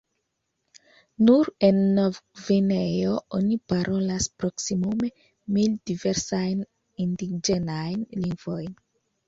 [1.27, 5.13] Nur en Nov-Gvineo oni parolas proksimume
[5.59, 6.67] mil diversajn
[7.09, 8.77] indiĝenajn lingvojn.